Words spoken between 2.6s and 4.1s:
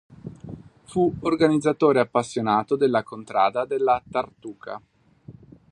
della contrada della